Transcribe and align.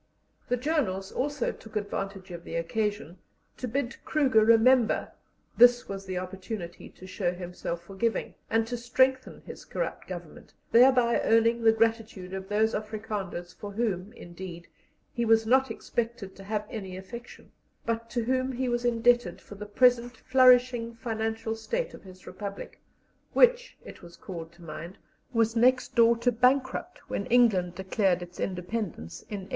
The 0.49 0.57
journals 0.57 1.11
also 1.11 1.51
took 1.51 1.75
advantage 1.75 2.31
of 2.31 2.43
the 2.43 2.55
occasion 2.55 3.19
to 3.57 3.67
bid 3.67 4.03
Kruger 4.03 4.43
remember 4.43 5.11
this 5.57 5.87
was 5.87 6.07
the 6.07 6.17
opportunity 6.17 6.89
to 6.89 7.05
show 7.05 7.31
himself 7.31 7.83
forgiving, 7.83 8.33
and 8.49 8.65
to 8.65 8.77
strengthen 8.77 9.41
his 9.41 9.63
corrupt 9.63 10.07
Government, 10.07 10.55
thereby 10.71 11.21
earning 11.23 11.61
the 11.61 11.71
gratitude 11.71 12.33
of 12.33 12.49
those 12.49 12.73
Afrikanders, 12.73 13.53
for 13.53 13.73
whom, 13.73 14.11
indeed, 14.13 14.67
he 15.13 15.23
was 15.23 15.45
not 15.45 15.69
expected 15.69 16.35
to 16.35 16.43
have 16.45 16.65
any 16.67 16.97
affection, 16.97 17.51
but 17.85 18.09
to 18.09 18.23
whom 18.23 18.53
he 18.53 18.67
was 18.67 18.83
indebted 18.83 19.39
for 19.39 19.53
the 19.53 19.67
present 19.67 20.17
flourishing 20.17 20.95
financial 20.95 21.53
state 21.55 21.93
of 21.93 22.01
his 22.01 22.25
republic, 22.25 22.81
which, 23.33 23.77
it 23.85 24.01
was 24.01 24.17
called 24.17 24.51
to 24.53 24.63
mind, 24.63 24.97
was 25.31 25.55
next 25.55 25.93
door 25.93 26.17
to 26.17 26.31
bankrupt 26.31 26.97
when 27.07 27.27
England 27.27 27.75
declared 27.75 28.23
its 28.23 28.39
independence 28.39 29.21
in 29.29 29.41
1884. 29.45 29.49